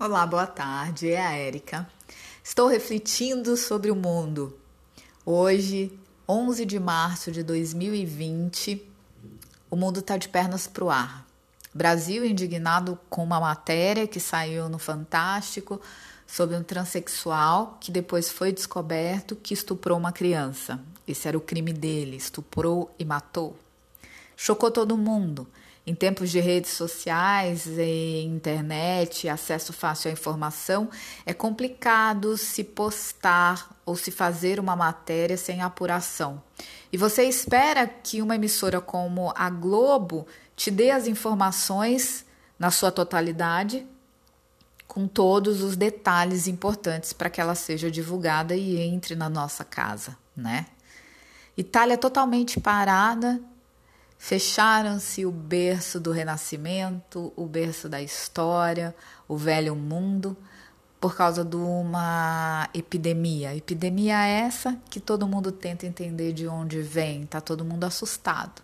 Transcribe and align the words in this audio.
Olá, 0.00 0.24
boa 0.24 0.46
tarde. 0.46 1.10
É 1.10 1.20
a 1.20 1.32
Érica. 1.32 1.90
Estou 2.40 2.68
refletindo 2.68 3.56
sobre 3.56 3.90
o 3.90 3.96
mundo. 3.96 4.56
Hoje, 5.26 5.92
11 6.28 6.64
de 6.64 6.78
março 6.78 7.32
de 7.32 7.42
2020, 7.42 8.88
o 9.68 9.74
mundo 9.74 9.98
está 9.98 10.16
de 10.16 10.28
pernas 10.28 10.68
para 10.68 10.84
o 10.84 10.88
ar. 10.88 11.26
Brasil 11.74 12.24
indignado 12.24 12.96
com 13.10 13.24
uma 13.24 13.40
matéria 13.40 14.06
que 14.06 14.20
saiu 14.20 14.68
no 14.68 14.78
Fantástico 14.78 15.80
sobre 16.28 16.54
um 16.54 16.62
transexual 16.62 17.76
que 17.80 17.90
depois 17.90 18.30
foi 18.30 18.52
descoberto 18.52 19.34
que 19.34 19.52
estuprou 19.52 19.98
uma 19.98 20.12
criança. 20.12 20.80
Esse 21.08 21.26
era 21.26 21.36
o 21.36 21.40
crime 21.40 21.72
dele, 21.72 22.16
estuprou 22.16 22.94
e 23.00 23.04
matou. 23.04 23.56
Chocou 24.36 24.70
todo 24.70 24.96
mundo. 24.96 25.48
Em 25.88 25.94
tempos 25.94 26.30
de 26.30 26.38
redes 26.38 26.72
sociais, 26.72 27.66
internet, 27.66 29.26
acesso 29.26 29.72
fácil 29.72 30.10
à 30.10 30.12
informação, 30.12 30.90
é 31.24 31.32
complicado 31.32 32.36
se 32.36 32.62
postar 32.62 33.74
ou 33.86 33.96
se 33.96 34.10
fazer 34.10 34.60
uma 34.60 34.76
matéria 34.76 35.38
sem 35.38 35.62
apuração. 35.62 36.42
E 36.92 36.98
você 36.98 37.22
espera 37.22 37.86
que 37.86 38.20
uma 38.20 38.34
emissora 38.34 38.82
como 38.82 39.32
a 39.34 39.48
Globo 39.48 40.26
te 40.54 40.70
dê 40.70 40.90
as 40.90 41.06
informações 41.06 42.26
na 42.58 42.70
sua 42.70 42.92
totalidade, 42.92 43.86
com 44.86 45.08
todos 45.08 45.62
os 45.62 45.74
detalhes 45.74 46.46
importantes 46.46 47.14
para 47.14 47.30
que 47.30 47.40
ela 47.40 47.54
seja 47.54 47.90
divulgada 47.90 48.54
e 48.54 48.78
entre 48.78 49.14
na 49.14 49.30
nossa 49.30 49.64
casa, 49.64 50.18
né? 50.36 50.66
Itália 51.56 51.96
totalmente 51.96 52.60
parada 52.60 53.40
Fecharam-se 54.18 55.24
o 55.24 55.30
berço 55.30 56.00
do 56.00 56.10
renascimento, 56.10 57.32
o 57.36 57.46
berço 57.46 57.88
da 57.88 58.02
história, 58.02 58.94
o 59.28 59.36
velho 59.36 59.76
mundo, 59.76 60.36
por 61.00 61.14
causa 61.14 61.44
de 61.44 61.54
uma 61.54 62.68
epidemia. 62.74 63.54
Epidemia 63.54 64.18
essa 64.26 64.76
que 64.90 64.98
todo 64.98 65.28
mundo 65.28 65.52
tenta 65.52 65.86
entender 65.86 66.32
de 66.32 66.48
onde 66.48 66.82
vem, 66.82 67.26
tá 67.26 67.40
todo 67.40 67.64
mundo 67.64 67.84
assustado. 67.84 68.60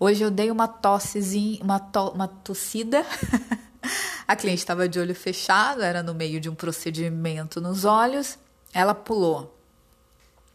Hoje 0.00 0.24
eu 0.24 0.30
dei 0.30 0.50
uma 0.50 0.66
tossezinha, 0.66 1.62
uma, 1.62 1.78
to, 1.78 2.08
uma 2.08 2.26
tossida. 2.26 3.04
A 4.26 4.34
cliente 4.34 4.60
estava 4.60 4.88
de 4.88 4.98
olho 4.98 5.14
fechado, 5.14 5.82
era 5.82 6.02
no 6.02 6.14
meio 6.14 6.40
de 6.40 6.48
um 6.48 6.54
procedimento 6.54 7.60
nos 7.60 7.84
olhos. 7.84 8.38
Ela 8.72 8.94
pulou. 8.94 9.54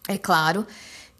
É 0.08 0.17
claro 0.17 0.66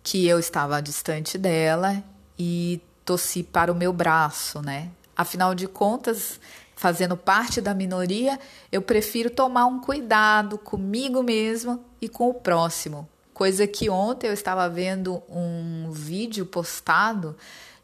que 0.02 0.28
eu 0.28 0.40
estava 0.40 0.82
distante 0.82 1.38
dela 1.38 2.04
e 2.38 2.82
tossi 3.10 3.42
para 3.42 3.72
o 3.72 3.76
meu 3.76 3.92
braço, 3.92 4.62
né? 4.62 4.92
Afinal 5.18 5.56
de 5.56 5.68
contas, 5.68 6.40
fazendo 6.76 7.18
parte 7.18 7.60
da 7.60 7.74
minoria, 7.74 8.40
eu 8.72 8.84
prefiro 8.84 9.32
tomar 9.32 9.66
um 9.66 9.80
cuidado 9.80 10.60
comigo 10.60 11.24
mesma 11.24 11.80
e 12.00 12.08
com 12.08 12.30
o 12.30 12.36
próximo. 12.36 13.10
Coisa 13.34 13.66
que 13.66 13.90
ontem 13.90 14.28
eu 14.28 14.34
estava 14.34 14.70
vendo 14.70 15.24
um 15.28 15.90
vídeo 15.92 16.46
postado 16.46 17.36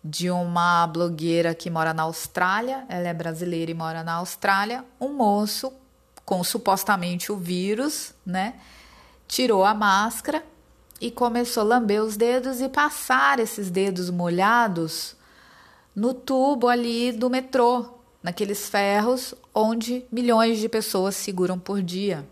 de 0.03 0.29
uma 0.29 0.85
blogueira 0.85 1.55
que 1.55 1.71
mora 1.71 1.91
na 1.91 2.03
Austrália, 2.03 2.85
ela 2.87 3.07
é 3.07 3.13
brasileira 3.13 3.71
e 3.71 3.73
mora 3.73 4.03
na 4.03 4.13
Austrália, 4.13 4.85
um 5.01 5.11
moço 5.11 5.73
com 6.23 6.43
supostamente 6.43 7.31
o 7.31 7.35
vírus, 7.37 8.13
né? 8.23 8.53
Tirou 9.27 9.65
a 9.65 9.73
máscara 9.73 10.43
e 11.01 11.09
começou 11.09 11.61
a 11.61 11.65
lamber 11.65 12.03
os 12.03 12.15
dedos 12.15 12.61
e 12.61 12.69
passar 12.69 13.39
esses 13.39 13.71
dedos 13.71 14.11
molhados 14.11 15.14
no 15.95 16.13
tubo 16.13 16.67
ali 16.67 17.11
do 17.11 17.29
metrô, 17.29 17.85
naqueles 18.21 18.67
ferros 18.67 19.33
onde 19.53 20.05
milhões 20.11 20.59
de 20.59 20.67
pessoas 20.67 21.15
seguram 21.15 21.57
por 21.57 21.81
dia. 21.81 22.27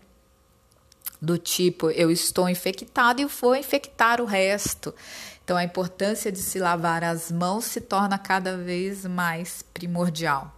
Do 1.20 1.38
tipo, 1.38 1.90
eu 1.90 2.10
estou 2.10 2.48
infectado 2.48 3.22
e 3.22 3.24
vou 3.24 3.56
infectar 3.56 4.20
o 4.20 4.26
resto. 4.26 4.94
Então, 5.42 5.56
a 5.56 5.64
importância 5.64 6.30
de 6.30 6.38
se 6.38 6.58
lavar 6.58 7.02
as 7.02 7.32
mãos 7.32 7.64
se 7.64 7.80
torna 7.80 8.18
cada 8.18 8.58
vez 8.58 9.06
mais 9.06 9.62
primordial. 9.72 10.54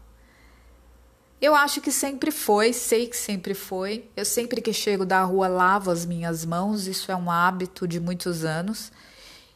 Eu 1.40 1.54
acho 1.54 1.80
que 1.80 1.92
sempre 1.92 2.32
foi, 2.32 2.72
sei 2.72 3.06
que 3.06 3.16
sempre 3.16 3.54
foi. 3.54 4.08
Eu 4.16 4.24
sempre 4.24 4.60
que 4.60 4.72
chego 4.72 5.04
da 5.04 5.22
rua 5.22 5.46
lavo 5.46 5.90
as 5.90 6.04
minhas 6.04 6.44
mãos, 6.44 6.86
isso 6.86 7.12
é 7.12 7.16
um 7.16 7.30
hábito 7.30 7.86
de 7.86 8.00
muitos 8.00 8.44
anos. 8.44 8.90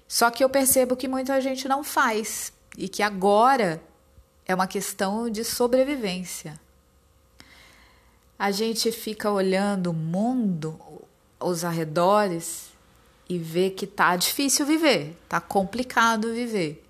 Só 0.06 0.30
que 0.30 0.44
eu 0.44 0.48
percebo 0.48 0.94
que 0.94 1.08
muita 1.08 1.41
gente 1.41 1.66
não 1.66 1.82
faz 1.82 2.52
e 2.76 2.88
que 2.88 3.03
agora 3.03 3.82
é 4.47 4.54
uma 4.54 4.66
questão 4.66 5.31
de 5.31 5.44
sobrevivência. 5.44 6.58
A 8.38 8.50
gente 8.50 8.91
fica 8.91 9.31
olhando 9.31 9.91
o 9.91 9.94
mundo, 9.94 10.81
os 11.38 11.64
arredores 11.64 12.70
e 13.28 13.38
vê 13.38 13.70
que 13.70 13.86
tá 13.86 14.16
difícil 14.16 14.66
viver, 14.66 15.16
tá 15.28 15.41
complicado 15.41 16.32
viver. 16.32 16.84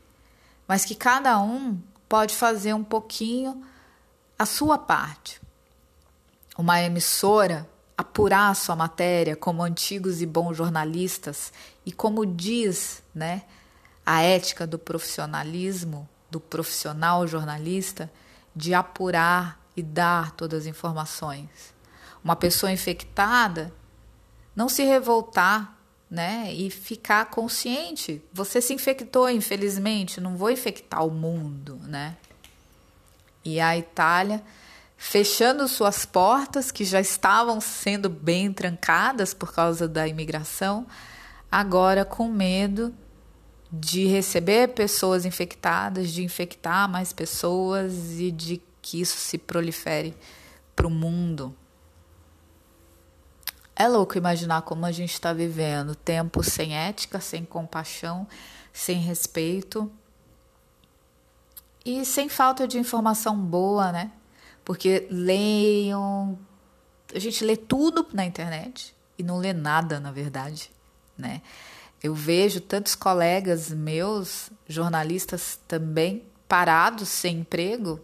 Mas 0.66 0.84
que 0.84 0.94
cada 0.94 1.40
um 1.40 1.78
pode 2.08 2.34
fazer 2.34 2.72
um 2.72 2.84
pouquinho 2.84 3.62
a 4.38 4.46
sua 4.46 4.78
parte. 4.78 5.40
Uma 6.56 6.80
emissora 6.80 7.68
apurar 8.00 8.48
a 8.48 8.54
sua 8.54 8.74
matéria 8.74 9.36
como 9.36 9.62
antigos 9.62 10.22
e 10.22 10.26
bons 10.26 10.56
jornalistas 10.56 11.52
e 11.84 11.92
como 11.92 12.24
diz, 12.24 13.02
né, 13.14 13.42
a 14.10 14.22
ética 14.22 14.66
do 14.66 14.76
profissionalismo, 14.76 16.08
do 16.28 16.40
profissional 16.40 17.26
jornalista, 17.28 18.10
de 18.56 18.74
apurar 18.74 19.60
e 19.76 19.82
dar 19.82 20.32
todas 20.32 20.62
as 20.62 20.66
informações. 20.66 21.72
Uma 22.24 22.34
pessoa 22.34 22.72
infectada 22.72 23.72
não 24.56 24.68
se 24.68 24.82
revoltar, 24.82 25.76
né, 26.10 26.52
e 26.52 26.70
ficar 26.70 27.26
consciente. 27.26 28.20
Você 28.32 28.60
se 28.60 28.74
infectou, 28.74 29.30
infelizmente, 29.30 30.20
não 30.20 30.36
vou 30.36 30.50
infectar 30.50 31.06
o 31.06 31.10
mundo, 31.12 31.78
né? 31.84 32.16
e 33.44 33.60
a 33.60 33.76
Itália 33.76 34.42
fechando 34.96 35.68
suas 35.68 36.04
portas, 36.04 36.72
que 36.72 36.84
já 36.84 37.00
estavam 37.00 37.60
sendo 37.60 38.08
bem 38.10 38.52
trancadas 38.52 39.32
por 39.32 39.52
causa 39.54 39.88
da 39.88 40.06
imigração, 40.06 40.84
agora 41.50 42.04
com 42.04 42.28
medo 42.28 42.92
de 43.72 44.06
receber 44.06 44.68
pessoas 44.68 45.24
infectadas, 45.24 46.10
de 46.10 46.24
infectar 46.24 46.88
mais 46.88 47.12
pessoas 47.12 48.18
e 48.18 48.30
de 48.30 48.60
que 48.82 49.00
isso 49.00 49.16
se 49.16 49.38
prolifere 49.38 50.16
para 50.74 50.86
o 50.86 50.90
mundo. 50.90 51.54
É 53.76 53.88
louco 53.88 54.18
imaginar 54.18 54.62
como 54.62 54.84
a 54.84 54.92
gente 54.92 55.12
está 55.12 55.32
vivendo 55.32 55.94
tempo 55.94 56.42
sem 56.42 56.76
ética, 56.76 57.20
sem 57.20 57.44
compaixão, 57.44 58.26
sem 58.72 58.98
respeito 58.98 59.90
e 61.84 62.04
sem 62.04 62.28
falta 62.28 62.68
de 62.68 62.78
informação 62.78 63.36
boa, 63.36 63.90
né? 63.90 64.12
Porque 64.64 65.06
leiam. 65.10 66.38
A 67.14 67.18
gente 67.18 67.44
lê 67.44 67.56
tudo 67.56 68.06
na 68.12 68.24
internet 68.24 68.94
e 69.18 69.22
não 69.22 69.38
lê 69.38 69.52
nada, 69.52 69.98
na 69.98 70.12
verdade, 70.12 70.70
né? 71.16 71.40
Eu 72.02 72.14
vejo 72.14 72.60
tantos 72.60 72.94
colegas 72.94 73.70
meus, 73.70 74.50
jornalistas 74.66 75.58
também, 75.68 76.24
parados 76.48 77.08
sem 77.08 77.40
emprego 77.40 78.00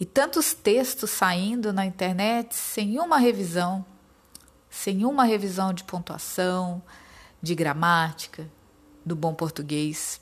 e 0.00 0.04
tantos 0.04 0.52
textos 0.52 1.10
saindo 1.10 1.72
na 1.72 1.86
internet 1.86 2.54
sem 2.54 2.98
uma 2.98 3.18
revisão, 3.18 3.84
sem 4.68 5.04
uma 5.04 5.24
revisão 5.24 5.72
de 5.72 5.84
pontuação, 5.84 6.82
de 7.40 7.54
gramática, 7.54 8.48
do 9.04 9.14
bom 9.14 9.32
português. 9.32 10.20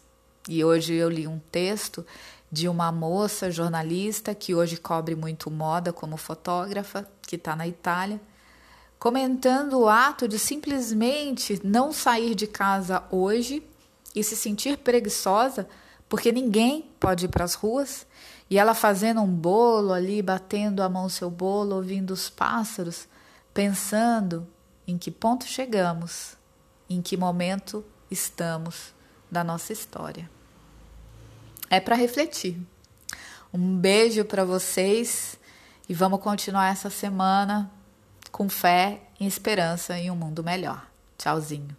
E 0.48 0.62
hoje 0.64 0.94
eu 0.94 1.08
li 1.08 1.26
um 1.26 1.38
texto 1.38 2.04
de 2.50 2.68
uma 2.68 2.90
moça 2.92 3.50
jornalista 3.50 4.34
que 4.34 4.54
hoje 4.54 4.76
cobre 4.76 5.14
muito 5.14 5.50
moda 5.50 5.92
como 5.92 6.16
fotógrafa, 6.16 7.06
que 7.22 7.36
está 7.36 7.54
na 7.54 7.66
Itália, 7.66 8.20
comentando 8.98 9.78
o 9.78 9.88
ato 9.88 10.26
de 10.26 10.38
simplesmente 10.38 11.60
não 11.64 11.92
sair 11.92 12.34
de 12.34 12.46
casa 12.46 13.04
hoje 13.10 13.62
e 14.14 14.24
se 14.24 14.36
sentir 14.36 14.78
preguiçosa 14.78 15.68
porque 16.08 16.32
ninguém 16.32 16.90
pode 16.98 17.26
ir 17.26 17.28
para 17.28 17.44
as 17.44 17.54
ruas 17.54 18.06
e 18.50 18.58
ela 18.58 18.74
fazendo 18.74 19.20
um 19.20 19.26
bolo 19.26 19.92
ali, 19.92 20.22
batendo 20.22 20.82
a 20.82 20.88
mão 20.88 21.04
no 21.04 21.10
seu 21.10 21.30
bolo, 21.30 21.76
ouvindo 21.76 22.12
os 22.12 22.30
pássaros, 22.30 23.06
pensando 23.52 24.46
em 24.86 24.96
que 24.96 25.10
ponto 25.10 25.44
chegamos, 25.44 26.36
em 26.88 27.02
que 27.02 27.16
momento 27.16 27.84
estamos 28.10 28.94
da 29.30 29.44
nossa 29.44 29.72
história 29.72 30.28
é 31.70 31.80
para 31.80 31.96
refletir. 31.96 32.58
Um 33.52 33.76
beijo 33.76 34.24
para 34.24 34.44
vocês 34.44 35.38
e 35.88 35.94
vamos 35.94 36.20
continuar 36.20 36.70
essa 36.70 36.90
semana 36.90 37.70
com 38.30 38.48
fé 38.48 39.00
e 39.18 39.26
esperança 39.26 39.98
em 39.98 40.10
um 40.10 40.16
mundo 40.16 40.42
melhor. 40.42 40.86
Tchauzinho. 41.16 41.76